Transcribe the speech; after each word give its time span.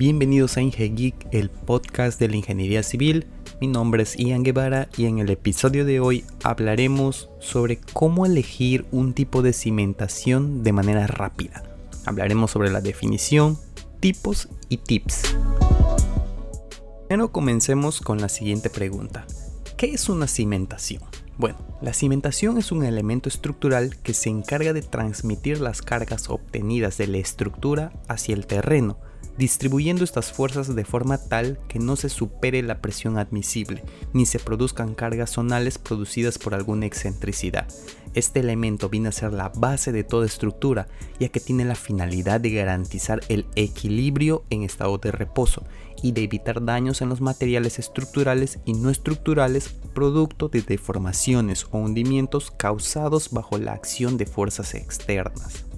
Bienvenidos 0.00 0.56
a 0.56 0.62
IngeGeek, 0.62 1.26
el 1.30 1.50
podcast 1.50 2.18
de 2.18 2.30
la 2.30 2.36
ingeniería 2.36 2.82
civil. 2.82 3.26
Mi 3.60 3.66
nombre 3.66 4.02
es 4.04 4.16
Ian 4.16 4.42
Guevara 4.42 4.88
y 4.96 5.04
en 5.04 5.18
el 5.18 5.28
episodio 5.28 5.84
de 5.84 6.00
hoy 6.00 6.24
hablaremos 6.42 7.28
sobre 7.38 7.78
cómo 7.92 8.24
elegir 8.24 8.86
un 8.92 9.12
tipo 9.12 9.42
de 9.42 9.52
cimentación 9.52 10.62
de 10.62 10.72
manera 10.72 11.06
rápida. 11.06 11.64
Hablaremos 12.06 12.50
sobre 12.50 12.70
la 12.70 12.80
definición, 12.80 13.58
tipos 14.00 14.48
y 14.70 14.78
tips. 14.78 15.36
Primero 17.06 17.30
comencemos 17.30 18.00
con 18.00 18.22
la 18.22 18.30
siguiente 18.30 18.70
pregunta. 18.70 19.26
¿Qué 19.76 19.92
es 19.92 20.08
una 20.08 20.28
cimentación? 20.28 21.02
Bueno, 21.36 21.58
la 21.82 21.92
cimentación 21.92 22.56
es 22.56 22.72
un 22.72 22.86
elemento 22.86 23.28
estructural 23.28 23.98
que 23.98 24.14
se 24.14 24.30
encarga 24.30 24.72
de 24.72 24.80
transmitir 24.80 25.60
las 25.60 25.82
cargas 25.82 26.30
obtenidas 26.30 26.96
de 26.96 27.06
la 27.06 27.18
estructura 27.18 27.92
hacia 28.08 28.34
el 28.34 28.46
terreno 28.46 28.96
distribuyendo 29.40 30.04
estas 30.04 30.32
fuerzas 30.32 30.76
de 30.76 30.84
forma 30.84 31.16
tal 31.16 31.58
que 31.66 31.78
no 31.78 31.96
se 31.96 32.10
supere 32.10 32.62
la 32.62 32.82
presión 32.82 33.16
admisible, 33.16 33.82
ni 34.12 34.26
se 34.26 34.38
produzcan 34.38 34.94
cargas 34.94 35.30
zonales 35.30 35.78
producidas 35.78 36.38
por 36.38 36.54
alguna 36.54 36.84
excentricidad. 36.84 37.66
Este 38.12 38.40
elemento 38.40 38.90
viene 38.90 39.08
a 39.08 39.12
ser 39.12 39.32
la 39.32 39.48
base 39.48 39.92
de 39.92 40.04
toda 40.04 40.26
estructura, 40.26 40.88
ya 41.18 41.30
que 41.30 41.40
tiene 41.40 41.64
la 41.64 41.74
finalidad 41.74 42.38
de 42.38 42.50
garantizar 42.50 43.20
el 43.30 43.46
equilibrio 43.56 44.44
en 44.50 44.62
estado 44.62 44.98
de 44.98 45.10
reposo 45.10 45.64
y 46.02 46.12
de 46.12 46.24
evitar 46.24 46.62
daños 46.62 47.00
en 47.00 47.08
los 47.08 47.22
materiales 47.22 47.78
estructurales 47.78 48.58
y 48.66 48.74
no 48.74 48.90
estructurales 48.90 49.70
producto 49.94 50.48
de 50.48 50.60
deformaciones 50.60 51.66
o 51.70 51.78
hundimientos 51.78 52.50
causados 52.50 53.30
bajo 53.30 53.56
la 53.56 53.72
acción 53.72 54.18
de 54.18 54.26
fuerzas 54.26 54.74
externas. 54.74 55.69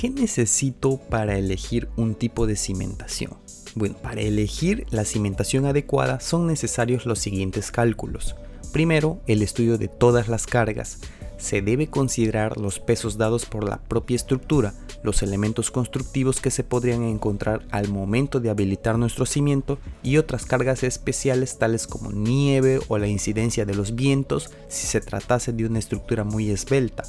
¿Qué 0.00 0.08
necesito 0.08 0.96
para 0.96 1.36
elegir 1.36 1.90
un 1.98 2.14
tipo 2.14 2.46
de 2.46 2.56
cimentación? 2.56 3.32
Bueno, 3.74 3.96
para 3.96 4.22
elegir 4.22 4.86
la 4.88 5.04
cimentación 5.04 5.66
adecuada 5.66 6.20
son 6.20 6.46
necesarios 6.46 7.04
los 7.04 7.18
siguientes 7.18 7.70
cálculos. 7.70 8.34
Primero, 8.72 9.20
el 9.26 9.42
estudio 9.42 9.76
de 9.76 9.88
todas 9.88 10.28
las 10.28 10.46
cargas. 10.46 11.00
Se 11.36 11.60
debe 11.60 11.88
considerar 11.88 12.56
los 12.56 12.80
pesos 12.80 13.18
dados 13.18 13.44
por 13.44 13.68
la 13.68 13.76
propia 13.76 14.16
estructura, 14.16 14.72
los 15.02 15.22
elementos 15.22 15.70
constructivos 15.70 16.40
que 16.40 16.50
se 16.50 16.64
podrían 16.64 17.02
encontrar 17.02 17.66
al 17.70 17.88
momento 17.88 18.40
de 18.40 18.48
habilitar 18.48 18.96
nuestro 18.96 19.26
cimiento 19.26 19.78
y 20.02 20.16
otras 20.16 20.46
cargas 20.46 20.82
especiales 20.82 21.58
tales 21.58 21.86
como 21.86 22.10
nieve 22.10 22.80
o 22.88 22.96
la 22.96 23.06
incidencia 23.06 23.66
de 23.66 23.74
los 23.74 23.94
vientos 23.94 24.48
si 24.68 24.86
se 24.86 25.02
tratase 25.02 25.52
de 25.52 25.66
una 25.66 25.78
estructura 25.78 26.24
muy 26.24 26.48
esbelta. 26.48 27.04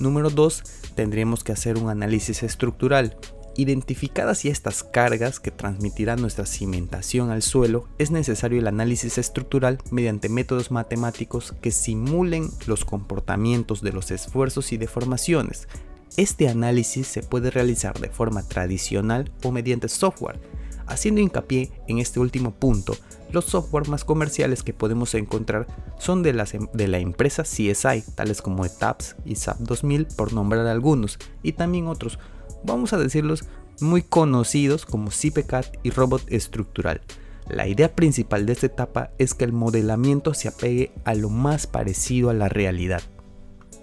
Número 0.00 0.30
2. 0.30 0.62
Tendremos 0.94 1.44
que 1.44 1.52
hacer 1.52 1.78
un 1.78 1.90
análisis 1.90 2.42
estructural. 2.42 3.16
Identificadas 3.56 4.42
ya 4.42 4.50
estas 4.50 4.82
cargas 4.82 5.38
que 5.38 5.52
transmitirán 5.52 6.20
nuestra 6.20 6.44
cimentación 6.44 7.30
al 7.30 7.42
suelo, 7.42 7.88
es 7.98 8.10
necesario 8.10 8.58
el 8.58 8.66
análisis 8.66 9.16
estructural 9.16 9.78
mediante 9.92 10.28
métodos 10.28 10.72
matemáticos 10.72 11.54
que 11.60 11.70
simulen 11.70 12.48
los 12.66 12.84
comportamientos 12.84 13.80
de 13.80 13.92
los 13.92 14.10
esfuerzos 14.10 14.72
y 14.72 14.76
deformaciones. 14.76 15.68
Este 16.16 16.48
análisis 16.48 17.06
se 17.06 17.22
puede 17.22 17.50
realizar 17.50 17.98
de 18.00 18.08
forma 18.08 18.42
tradicional 18.42 19.30
o 19.44 19.52
mediante 19.52 19.88
software. 19.88 20.40
Haciendo 20.86 21.20
hincapié 21.20 21.70
en 21.88 21.98
este 21.98 22.20
último 22.20 22.52
punto, 22.52 22.94
los 23.32 23.46
software 23.46 23.88
más 23.88 24.04
comerciales 24.04 24.62
que 24.62 24.74
podemos 24.74 25.14
encontrar 25.14 25.66
son 25.98 26.22
de, 26.22 26.30
em, 26.30 26.68
de 26.72 26.88
la 26.88 26.98
empresa 26.98 27.42
CSI, 27.42 28.02
tales 28.14 28.42
como 28.42 28.64
ETAPS 28.64 29.16
y 29.24 29.34
SAP 29.36 29.58
2000 29.60 30.06
por 30.16 30.32
nombrar 30.32 30.66
algunos, 30.66 31.18
y 31.42 31.52
también 31.52 31.86
otros, 31.86 32.18
vamos 32.64 32.92
a 32.92 32.98
decirlos, 32.98 33.44
muy 33.80 34.02
conocidos 34.02 34.86
como 34.86 35.10
CPCAT 35.10 35.78
y 35.82 35.90
Robot 35.90 36.22
Estructural. 36.28 37.00
La 37.48 37.66
idea 37.66 37.94
principal 37.94 38.46
de 38.46 38.52
esta 38.52 38.66
etapa 38.66 39.10
es 39.18 39.34
que 39.34 39.44
el 39.44 39.52
modelamiento 39.52 40.32
se 40.32 40.48
apegue 40.48 40.92
a 41.04 41.14
lo 41.14 41.28
más 41.28 41.66
parecido 41.66 42.30
a 42.30 42.34
la 42.34 42.48
realidad. 42.48 43.02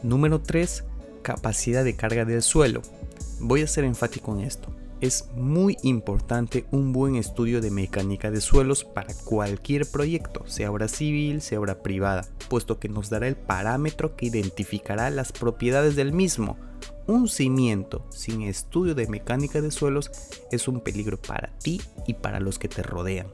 Número 0.01 0.41
3. 0.41 0.83
Capacidad 1.21 1.83
de 1.83 1.95
carga 1.95 2.25
del 2.25 2.41
suelo. 2.41 2.81
Voy 3.39 3.61
a 3.61 3.67
ser 3.67 3.83
enfático 3.83 4.33
en 4.33 4.41
esto 4.41 4.73
es 5.01 5.29
muy 5.33 5.77
importante 5.81 6.65
un 6.71 6.93
buen 6.93 7.15
estudio 7.15 7.59
de 7.59 7.71
mecánica 7.71 8.29
de 8.29 8.39
suelos 8.39 8.83
para 8.83 9.13
cualquier 9.25 9.89
proyecto, 9.89 10.43
sea 10.47 10.71
obra 10.71 10.87
civil, 10.87 11.41
sea 11.41 11.59
obra 11.59 11.81
privada, 11.81 12.27
puesto 12.49 12.79
que 12.79 12.87
nos 12.87 13.09
dará 13.09 13.27
el 13.27 13.35
parámetro 13.35 14.15
que 14.15 14.27
identificará 14.27 15.09
las 15.09 15.31
propiedades 15.31 15.95
del 15.95 16.13
mismo. 16.13 16.57
Un 17.07 17.27
cimiento 17.27 18.05
sin 18.11 18.43
estudio 18.43 18.93
de 18.93 19.07
mecánica 19.07 19.59
de 19.59 19.71
suelos 19.71 20.11
es 20.51 20.67
un 20.67 20.81
peligro 20.81 21.19
para 21.19 21.49
ti 21.57 21.81
y 22.05 22.13
para 22.13 22.39
los 22.39 22.59
que 22.59 22.69
te 22.69 22.83
rodean. 22.83 23.27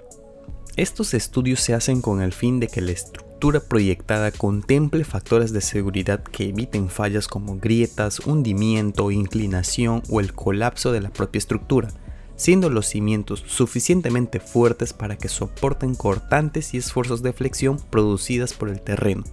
Estos 0.78 1.14
estudios 1.14 1.60
se 1.60 1.74
hacen 1.74 2.02
con 2.02 2.22
el 2.22 2.32
fin 2.32 2.60
de 2.60 2.68
que 2.68 2.82
la 2.82 2.92
estructura 2.92 3.27
proyectada 3.40 4.32
contemple 4.32 5.04
factores 5.04 5.54
de 5.54 5.62
seguridad 5.62 6.24
que 6.24 6.50
eviten 6.50 6.90
fallas 6.90 7.28
como 7.28 7.58
grietas, 7.58 8.20
hundimiento, 8.20 9.12
inclinación 9.12 10.02
o 10.10 10.20
el 10.20 10.34
colapso 10.34 10.92
de 10.92 11.02
la 11.02 11.10
propia 11.10 11.40
estructura, 11.40 11.90
siendo 12.36 12.70
los 12.70 12.88
cimientos 12.88 13.44
suficientemente 13.46 14.40
fuertes 14.40 14.94
para 14.94 15.18
que 15.18 15.30
soporten 15.30 15.96
cortantes 15.96 16.74
y 16.74 16.78
esfuerzos 16.78 17.22
de 17.22 17.34
flexión 17.34 17.80
producidas 17.90 18.54
por 18.54 18.70
el 18.70 18.82
terreno. 18.82 19.24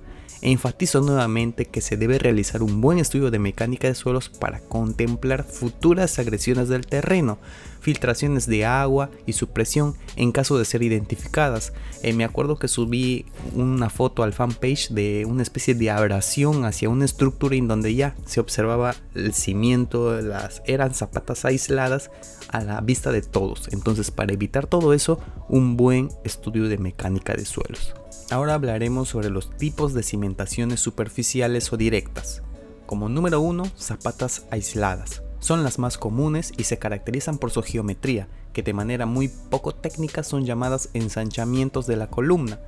Enfatizo 0.43 1.01
nuevamente 1.01 1.65
que 1.65 1.81
se 1.81 1.97
debe 1.97 2.19
realizar 2.19 2.63
un 2.63 2.83
buen 2.83 2.99
estudio 2.99 3.31
de 3.31 3.39
mecánica 3.39 3.89
de 3.89 3.95
suelos 3.95 4.29
para 4.29 4.61
contemplar 4.61 5.45
futuras 5.45 6.19
agresiones 6.19 6.69
del 6.69 6.85
terreno, 6.85 7.39
filtraciones 7.85 8.47
de 8.47 8.65
agua 8.65 9.11
y 9.27 9.35
su 9.35 9.49
presión 9.49 9.95
en 10.17 10.33
caso 10.33 10.59
de 10.59 10.65
ser 10.65 10.83
identificadas. 10.83 11.75
Eh, 12.03 12.15
me 12.15 12.25
acuerdo 12.25 12.57
que 12.57 12.67
subí 12.67 13.27
una 13.55 13.91
foto 13.91 14.23
al 14.23 14.33
fanpage 14.33 14.89
de 14.89 15.27
una 15.29 15.43
especie 15.43 15.75
de 15.75 15.91
abrasión 15.91 16.65
hacia 16.65 16.89
una 16.89 17.05
estructura 17.05 17.57
en 17.57 17.69
donde 17.69 17.95
ya 17.95 18.17
se 18.25 18.41
observaba 18.41 18.95
el 19.15 19.35
cimiento, 19.35 20.19
las 20.23 20.63
eran 20.65 20.95
zapatas 20.95 21.45
aisladas 21.45 22.11
a 22.49 22.65
la 22.65 22.81
vista 22.81 23.13
de 23.13 23.21
todos. 23.21 23.69
Entonces 23.71 24.11
para 24.11 24.33
evitar 24.33 24.67
todo 24.67 24.95
eso, 24.95 25.21
un 25.51 25.77
buen 25.77 26.09
estudio 26.25 26.69
de 26.71 26.79
mecánica 26.79 27.35
de 27.35 27.45
suelos. 27.45 27.95
Ahora 28.31 28.55
hablaremos 28.55 29.11
sobre 29.11 29.29
los 29.29 29.55
tipos 29.59 29.93
de 29.93 30.03
cimentaciones 30.03 30.81
superficiales 30.81 31.71
o 31.71 31.77
directas. 31.77 32.43
Como 32.87 33.11
número 33.11 33.43
1, 33.43 33.65
zapatas 33.77 34.47
aisladas. 34.51 35.24
Son 35.45 35.63
las 35.63 35.79
más 35.79 35.99
comunes 35.99 36.55
y 36.57 36.65
se 36.65 36.79
caracterizan 36.79 37.37
por 37.37 37.51
su 37.51 37.63
geometría, 37.63 38.29
que 38.55 38.63
de 38.63 38.73
manera 38.73 39.05
muy 39.05 39.29
poco 39.29 39.75
técnica 39.75 40.23
son 40.23 40.47
llamadas 40.47 40.89
ensanchamientos 40.95 41.87
de 41.87 41.97
la 41.97 42.07
columna. 42.07 42.61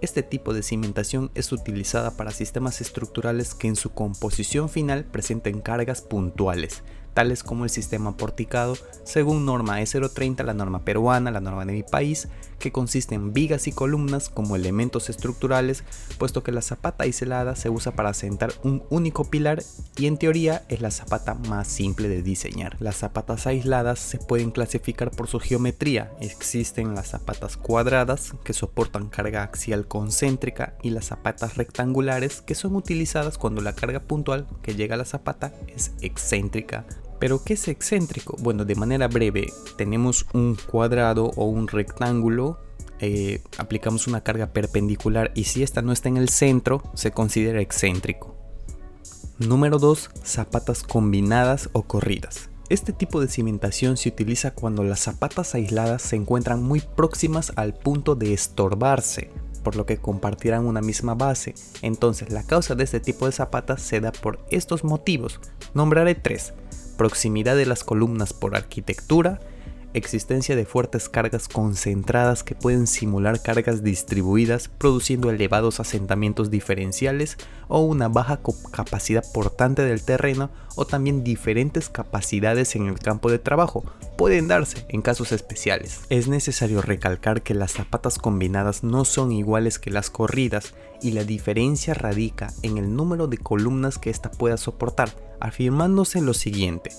Este 0.00 0.22
tipo 0.22 0.54
de 0.54 0.62
cimentación 0.62 1.30
es 1.34 1.52
utilizada 1.52 2.16
para 2.16 2.30
sistemas 2.30 2.80
estructurales 2.80 3.54
que 3.54 3.68
en 3.68 3.76
su 3.76 3.90
composición 3.90 4.70
final 4.70 5.04
presenten 5.04 5.60
cargas 5.60 6.00
puntuales, 6.00 6.82
tales 7.14 7.42
como 7.42 7.64
el 7.64 7.70
sistema 7.70 8.16
porticado, 8.16 8.76
según 9.04 9.44
norma 9.44 9.80
E030, 9.80 10.44
la 10.44 10.54
norma 10.54 10.84
peruana, 10.84 11.30
la 11.30 11.40
norma 11.40 11.64
de 11.64 11.72
mi 11.72 11.82
país, 11.82 12.28
que 12.62 12.72
consiste 12.72 13.16
en 13.16 13.32
vigas 13.32 13.66
y 13.66 13.72
columnas 13.72 14.28
como 14.28 14.54
elementos 14.54 15.10
estructurales, 15.10 15.82
puesto 16.16 16.44
que 16.44 16.52
la 16.52 16.62
zapata 16.62 17.04
aislada 17.04 17.56
se 17.56 17.68
usa 17.70 17.92
para 17.92 18.10
asentar 18.10 18.52
un 18.62 18.84
único 18.88 19.24
pilar 19.24 19.62
y 19.96 20.06
en 20.06 20.16
teoría 20.16 20.64
es 20.68 20.80
la 20.80 20.92
zapata 20.92 21.34
más 21.34 21.66
simple 21.66 22.08
de 22.08 22.22
diseñar. 22.22 22.76
Las 22.78 22.96
zapatas 22.96 23.48
aisladas 23.48 23.98
se 23.98 24.18
pueden 24.18 24.52
clasificar 24.52 25.10
por 25.10 25.26
su 25.26 25.40
geometría. 25.40 26.12
Existen 26.20 26.94
las 26.94 27.08
zapatas 27.08 27.56
cuadradas 27.56 28.34
que 28.44 28.52
soportan 28.52 29.08
carga 29.08 29.42
axial 29.42 29.88
concéntrica 29.88 30.76
y 30.82 30.90
las 30.90 31.06
zapatas 31.06 31.56
rectangulares 31.56 32.42
que 32.42 32.54
son 32.54 32.76
utilizadas 32.76 33.38
cuando 33.38 33.60
la 33.60 33.74
carga 33.74 34.00
puntual 34.00 34.46
que 34.62 34.76
llega 34.76 34.94
a 34.94 34.98
la 34.98 35.04
zapata 35.04 35.52
es 35.66 35.92
excéntrica 36.00 36.86
pero 37.22 37.44
¿qué 37.44 37.52
es 37.52 37.68
excéntrico? 37.68 38.36
Bueno, 38.40 38.64
de 38.64 38.74
manera 38.74 39.06
breve, 39.06 39.52
tenemos 39.76 40.26
un 40.32 40.56
cuadrado 40.56 41.30
o 41.36 41.44
un 41.44 41.68
rectángulo, 41.68 42.58
eh, 42.98 43.40
aplicamos 43.58 44.08
una 44.08 44.24
carga 44.24 44.48
perpendicular 44.48 45.30
y 45.36 45.44
si 45.44 45.62
esta 45.62 45.82
no 45.82 45.92
está 45.92 46.08
en 46.08 46.16
el 46.16 46.28
centro, 46.28 46.82
se 46.94 47.12
considera 47.12 47.60
excéntrico. 47.60 48.34
Número 49.38 49.78
2. 49.78 50.10
Zapatas 50.24 50.82
combinadas 50.82 51.70
o 51.72 51.84
corridas. 51.84 52.50
Este 52.70 52.92
tipo 52.92 53.20
de 53.20 53.28
cimentación 53.28 53.96
se 53.96 54.08
utiliza 54.08 54.50
cuando 54.50 54.82
las 54.82 54.98
zapatas 54.98 55.54
aisladas 55.54 56.02
se 56.02 56.16
encuentran 56.16 56.60
muy 56.60 56.80
próximas 56.80 57.52
al 57.54 57.72
punto 57.72 58.16
de 58.16 58.32
estorbarse, 58.32 59.30
por 59.62 59.76
lo 59.76 59.86
que 59.86 59.98
compartirán 59.98 60.66
una 60.66 60.80
misma 60.80 61.14
base. 61.14 61.54
Entonces 61.82 62.32
la 62.32 62.42
causa 62.42 62.74
de 62.74 62.82
este 62.82 62.98
tipo 62.98 63.26
de 63.26 63.32
zapatas 63.32 63.80
se 63.80 64.00
da 64.00 64.10
por 64.10 64.44
estos 64.50 64.82
motivos. 64.82 65.38
Nombraré 65.72 66.16
tres 66.16 66.52
proximidad 67.02 67.56
de 67.56 67.66
las 67.66 67.82
columnas 67.82 68.32
por 68.32 68.54
arquitectura, 68.54 69.40
existencia 69.94 70.56
de 70.56 70.64
fuertes 70.64 71.08
cargas 71.08 71.48
concentradas 71.48 72.42
que 72.42 72.54
pueden 72.54 72.86
simular 72.86 73.42
cargas 73.42 73.82
distribuidas 73.82 74.68
produciendo 74.68 75.30
elevados 75.30 75.80
asentamientos 75.80 76.50
diferenciales 76.50 77.36
o 77.68 77.80
una 77.80 78.08
baja 78.08 78.40
capacidad 78.72 79.24
portante 79.32 79.82
del 79.82 80.02
terreno 80.02 80.50
o 80.76 80.86
también 80.86 81.24
diferentes 81.24 81.88
capacidades 81.88 82.74
en 82.76 82.86
el 82.86 82.98
campo 82.98 83.30
de 83.30 83.38
trabajo 83.38 83.84
pueden 84.16 84.48
darse 84.48 84.86
en 84.88 85.02
casos 85.02 85.32
especiales. 85.32 86.00
Es 86.08 86.28
necesario 86.28 86.82
recalcar 86.82 87.42
que 87.42 87.54
las 87.54 87.72
zapatas 87.72 88.18
combinadas 88.18 88.84
no 88.84 89.04
son 89.04 89.32
iguales 89.32 89.78
que 89.78 89.90
las 89.90 90.10
corridas 90.10 90.74
y 91.00 91.12
la 91.12 91.24
diferencia 91.24 91.94
radica 91.94 92.52
en 92.62 92.78
el 92.78 92.94
número 92.94 93.26
de 93.26 93.38
columnas 93.38 93.98
que 93.98 94.10
ésta 94.10 94.30
pueda 94.30 94.56
soportar, 94.56 95.10
afirmándose 95.40 96.20
lo 96.20 96.34
siguiente. 96.34 96.90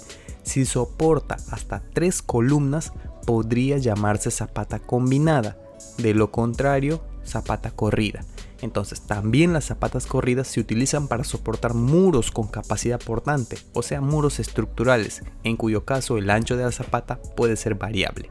Si 0.44 0.66
soporta 0.66 1.38
hasta 1.51 1.81
tres 1.94 2.22
columnas, 2.22 2.94
podría 3.25 3.78
llamarse 3.78 4.31
zapata 4.31 4.80
combinada. 4.80 5.57
De 5.98 6.13
lo 6.13 6.31
contrario, 6.31 7.04
zapata 7.25 7.72
corrida. 7.72 8.25
Entonces, 8.62 9.01
también 9.01 9.51
las 9.51 9.66
zapatas 9.66 10.06
corridas 10.06 10.48
se 10.48 10.62
utilizan 10.62 11.10
para 11.10 11.25
soportar 11.25 11.74
muros 11.74 12.31
con 12.31 12.48
capacidad 12.48 13.00
portante, 13.00 13.57
o 13.74 13.81
sea, 13.81 14.00
muros 14.00 14.40
estructurales, 14.40 15.22
en 15.44 15.57
cuyo 15.57 15.84
caso 15.84 16.18
el 16.18 16.30
ancho 16.30 16.56
de 16.56 16.63
la 16.63 16.72
zapata 16.72 17.22
puede 17.36 17.57
ser 17.57 17.75
variable. 17.75 18.30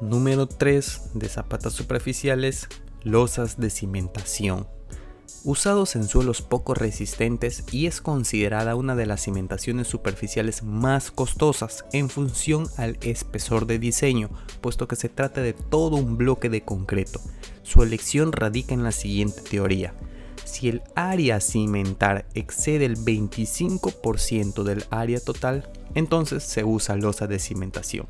Número 0.00 0.46
3 0.46 1.10
de 1.14 1.28
zapatas 1.28 1.72
superficiales, 1.72 2.68
losas 3.02 3.58
de 3.58 3.70
cimentación 3.70 4.68
usados 5.44 5.96
en 5.96 6.04
suelos 6.04 6.42
poco 6.42 6.74
resistentes 6.74 7.64
y 7.72 7.86
es 7.86 8.00
considerada 8.00 8.74
una 8.74 8.94
de 8.94 9.06
las 9.06 9.24
cimentaciones 9.24 9.88
superficiales 9.88 10.62
más 10.62 11.10
costosas 11.10 11.84
en 11.92 12.08
función 12.10 12.66
al 12.76 12.98
espesor 13.00 13.66
de 13.66 13.78
diseño, 13.78 14.30
puesto 14.60 14.88
que 14.88 14.96
se 14.96 15.08
trata 15.08 15.40
de 15.40 15.52
todo 15.52 15.96
un 15.96 16.16
bloque 16.16 16.48
de 16.48 16.62
concreto. 16.62 17.20
Su 17.62 17.82
elección 17.82 18.32
radica 18.32 18.74
en 18.74 18.82
la 18.82 18.92
siguiente 18.92 19.40
teoría. 19.42 19.94
Si 20.44 20.68
el 20.68 20.82
área 20.94 21.36
a 21.36 21.40
cimentar 21.40 22.26
excede 22.34 22.84
el 22.84 22.96
25% 22.96 24.64
del 24.64 24.84
área 24.90 25.20
total, 25.20 25.70
entonces 25.94 26.42
se 26.42 26.64
usa 26.64 26.96
losa 26.96 27.26
de 27.26 27.38
cimentación. 27.38 28.06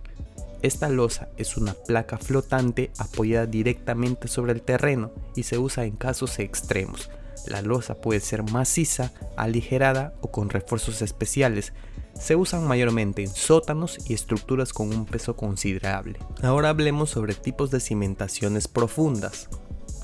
Esta 0.63 0.89
losa 0.89 1.29
es 1.37 1.57
una 1.57 1.75
placa 1.75 2.19
flotante 2.19 2.91
apoyada 2.99 3.47
directamente 3.47 4.29
sobre 4.29 4.53
el 4.53 4.63
terreno 4.63 5.11
y 5.35 5.45
se 5.45 5.59
usa 5.59 5.85
en 5.85 5.97
casos 5.97 6.39
extremos, 6.39 7.11
la 7.47 7.63
losa 7.63 7.95
puede 8.01 8.21
ser 8.21 8.43
maciza, 8.43 9.13
aligerada 9.37 10.15
o 10.21 10.31
con 10.31 10.51
refuerzos 10.51 11.03
especiales. 11.03 11.73
Se 12.15 12.37
usan 12.37 12.67
mayormente 12.67 13.23
en 13.23 13.29
sótanos 13.29 13.99
y 14.09 14.15
estructuras 14.15 14.73
con 14.73 14.89
un 14.89 15.07
peso 15.07 15.37
considerable. 15.37 16.19
Ahora 16.43 16.69
hablemos 16.69 17.11
sobre 17.11 17.35
tipos 17.35 17.71
de 17.71 17.81
cimentaciones 17.81 18.69
profundas. 18.69 19.49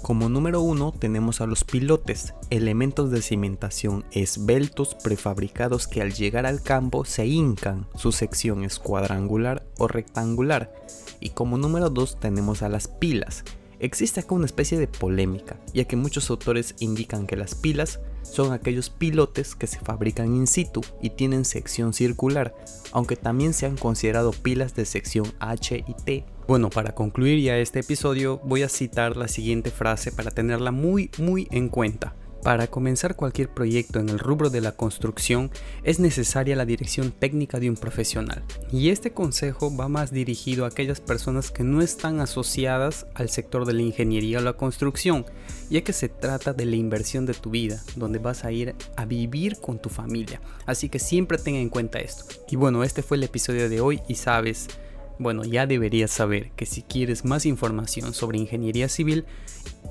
Como 0.02 0.28
número 0.28 0.60
uno 0.60 0.92
tenemos 0.92 1.40
a 1.40 1.46
los 1.46 1.64
pilotes, 1.64 2.34
elementos 2.50 3.10
de 3.10 3.22
cimentación 3.22 4.04
esbeltos 4.12 4.94
prefabricados 4.94 5.88
que 5.88 6.00
al 6.02 6.12
llegar 6.12 6.46
al 6.46 6.62
campo 6.62 7.04
se 7.04 7.26
hincan, 7.26 7.86
su 7.96 8.12
sección 8.12 8.64
es 8.64 8.78
cuadrangular 8.78 9.66
o 9.78 9.88
rectangular. 9.88 10.72
Y 11.18 11.30
como 11.30 11.58
número 11.58 11.90
2 11.90 12.20
tenemos 12.20 12.62
a 12.62 12.68
las 12.68 12.86
pilas, 12.86 13.42
Existe 13.78 14.20
acá 14.20 14.34
una 14.34 14.46
especie 14.46 14.78
de 14.78 14.88
polémica, 14.88 15.60
ya 15.74 15.84
que 15.84 15.96
muchos 15.96 16.30
autores 16.30 16.74
indican 16.78 17.26
que 17.26 17.36
las 17.36 17.54
pilas 17.54 18.00
son 18.22 18.52
aquellos 18.52 18.88
pilotes 18.88 19.54
que 19.54 19.66
se 19.66 19.78
fabrican 19.78 20.34
in 20.34 20.46
situ 20.46 20.80
y 21.02 21.10
tienen 21.10 21.44
sección 21.44 21.92
circular, 21.92 22.54
aunque 22.92 23.16
también 23.16 23.52
se 23.52 23.66
han 23.66 23.76
considerado 23.76 24.32
pilas 24.32 24.74
de 24.74 24.86
sección 24.86 25.26
H 25.40 25.84
y 25.86 25.94
T. 26.04 26.24
Bueno, 26.48 26.70
para 26.70 26.94
concluir 26.94 27.42
ya 27.42 27.58
este 27.58 27.80
episodio 27.80 28.40
voy 28.44 28.62
a 28.62 28.68
citar 28.68 29.16
la 29.16 29.26
siguiente 29.26 29.72
frase 29.72 30.12
para 30.12 30.30
tenerla 30.30 30.70
muy 30.70 31.10
muy 31.18 31.48
en 31.50 31.68
cuenta. 31.68 32.14
Para 32.44 32.68
comenzar 32.68 33.16
cualquier 33.16 33.48
proyecto 33.48 33.98
en 33.98 34.08
el 34.08 34.20
rubro 34.20 34.48
de 34.48 34.60
la 34.60 34.70
construcción 34.70 35.50
es 35.82 35.98
necesaria 35.98 36.54
la 36.54 36.64
dirección 36.64 37.10
técnica 37.10 37.58
de 37.58 37.68
un 37.68 37.76
profesional. 37.76 38.44
Y 38.70 38.90
este 38.90 39.10
consejo 39.10 39.76
va 39.76 39.88
más 39.88 40.12
dirigido 40.12 40.64
a 40.64 40.68
aquellas 40.68 41.00
personas 41.00 41.50
que 41.50 41.64
no 41.64 41.82
están 41.82 42.20
asociadas 42.20 43.08
al 43.14 43.28
sector 43.28 43.64
de 43.66 43.72
la 43.72 43.82
ingeniería 43.82 44.38
o 44.38 44.42
la 44.42 44.52
construcción, 44.52 45.26
ya 45.68 45.80
que 45.80 45.92
se 45.92 46.08
trata 46.08 46.52
de 46.52 46.66
la 46.66 46.76
inversión 46.76 47.26
de 47.26 47.34
tu 47.34 47.50
vida, 47.50 47.82
donde 47.96 48.20
vas 48.20 48.44
a 48.44 48.52
ir 48.52 48.76
a 48.96 49.04
vivir 49.04 49.56
con 49.60 49.80
tu 49.80 49.88
familia. 49.88 50.40
Así 50.64 50.88
que 50.88 51.00
siempre 51.00 51.38
tenga 51.38 51.58
en 51.58 51.70
cuenta 51.70 51.98
esto. 51.98 52.26
Y 52.48 52.54
bueno, 52.54 52.84
este 52.84 53.02
fue 53.02 53.16
el 53.16 53.24
episodio 53.24 53.68
de 53.68 53.80
hoy 53.80 54.00
y 54.06 54.14
sabes, 54.14 54.68
bueno, 55.18 55.44
ya 55.44 55.66
deberías 55.66 56.10
saber 56.10 56.50
que 56.52 56.66
si 56.66 56.82
quieres 56.82 57.24
más 57.24 57.46
información 57.46 58.14
sobre 58.14 58.38
ingeniería 58.38 58.88
civil, 58.88 59.24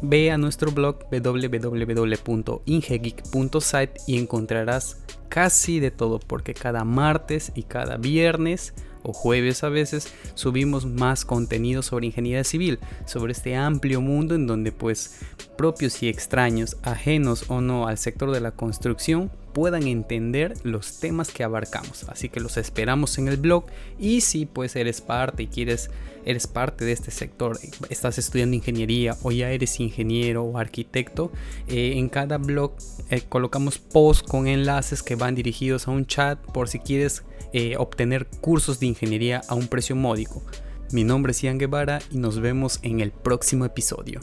Ve 0.01 0.31
a 0.31 0.37
nuestro 0.37 0.71
blog 0.71 1.05
www.ingegeek.site 1.09 3.93
y 4.07 4.17
encontrarás 4.17 4.97
casi 5.29 5.79
de 5.79 5.91
todo 5.91 6.19
porque 6.19 6.53
cada 6.53 6.83
martes 6.83 7.53
y 7.55 7.63
cada 7.63 7.95
viernes 7.97 8.73
o 9.03 9.13
jueves 9.13 9.63
a 9.63 9.69
veces 9.69 10.13
subimos 10.33 10.85
más 10.85 11.23
contenido 11.25 11.81
sobre 11.81 12.07
ingeniería 12.07 12.43
civil, 12.43 12.79
sobre 13.05 13.31
este 13.33 13.55
amplio 13.55 14.01
mundo 14.01 14.35
en 14.35 14.47
donde 14.47 14.71
pues 14.71 15.19
propios 15.57 16.01
y 16.03 16.09
extraños, 16.09 16.77
ajenos 16.83 17.49
o 17.49 17.61
no 17.61 17.87
al 17.87 17.97
sector 17.97 18.31
de 18.31 18.41
la 18.41 18.51
construcción, 18.51 19.31
puedan 19.55 19.87
entender 19.87 20.53
los 20.63 20.99
temas 20.99 21.31
que 21.31 21.45
abarcamos. 21.45 22.03
Así 22.09 22.27
que 22.27 22.41
los 22.41 22.57
esperamos 22.57 23.17
en 23.17 23.29
el 23.29 23.37
blog 23.37 23.63
y 23.97 24.19
si 24.19 24.45
pues 24.45 24.75
eres 24.75 24.99
parte 24.99 25.43
y 25.43 25.47
quieres 25.47 25.89
eres 26.25 26.47
parte 26.47 26.83
de 26.83 26.91
este 26.91 27.11
sector, 27.11 27.57
estás 27.89 28.17
estudiando 28.17 28.55
ingeniería 28.55 29.15
o 29.21 29.31
ya 29.31 29.51
eres 29.51 29.79
ingeniero 29.79 30.43
o 30.43 30.57
arquitecto, 30.57 31.31
eh, 31.67 31.93
en 31.95 32.09
cada 32.09 32.37
blog 32.37 32.73
eh, 33.11 33.21
colocamos 33.29 33.77
posts 33.77 34.27
con 34.27 34.47
enlaces 34.47 35.03
que 35.03 35.15
van 35.15 35.35
dirigidos 35.35 35.87
a 35.87 35.91
un 35.91 36.05
chat 36.05 36.39
por 36.51 36.67
si 36.67 36.79
quieres 36.79 37.23
eh, 37.53 37.77
obtener 37.77 38.25
cursos 38.41 38.79
de 38.79 38.87
ingeniería 38.87 39.41
a 39.47 39.55
un 39.55 39.67
precio 39.67 39.95
módico. 39.95 40.43
Mi 40.91 41.03
nombre 41.03 41.31
es 41.31 41.41
Ian 41.43 41.59
Guevara 41.59 41.99
y 42.11 42.17
nos 42.17 42.39
vemos 42.39 42.79
en 42.81 42.99
el 42.99 43.11
próximo 43.11 43.63
episodio. 43.63 44.19